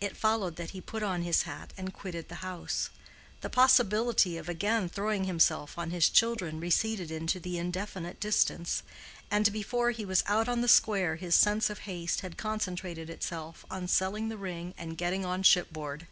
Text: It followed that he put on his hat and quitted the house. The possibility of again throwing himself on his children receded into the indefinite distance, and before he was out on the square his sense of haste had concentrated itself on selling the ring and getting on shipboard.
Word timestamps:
It 0.00 0.16
followed 0.16 0.56
that 0.56 0.70
he 0.70 0.80
put 0.80 1.02
on 1.02 1.20
his 1.20 1.42
hat 1.42 1.74
and 1.76 1.92
quitted 1.92 2.30
the 2.30 2.36
house. 2.36 2.88
The 3.42 3.50
possibility 3.50 4.38
of 4.38 4.48
again 4.48 4.88
throwing 4.88 5.24
himself 5.24 5.76
on 5.76 5.90
his 5.90 6.08
children 6.08 6.58
receded 6.58 7.10
into 7.10 7.38
the 7.38 7.58
indefinite 7.58 8.20
distance, 8.20 8.82
and 9.30 9.52
before 9.52 9.90
he 9.90 10.06
was 10.06 10.24
out 10.26 10.48
on 10.48 10.62
the 10.62 10.66
square 10.66 11.16
his 11.16 11.34
sense 11.34 11.68
of 11.68 11.80
haste 11.80 12.22
had 12.22 12.38
concentrated 12.38 13.10
itself 13.10 13.66
on 13.70 13.86
selling 13.86 14.30
the 14.30 14.38
ring 14.38 14.72
and 14.78 14.96
getting 14.96 15.26
on 15.26 15.42
shipboard. 15.42 16.06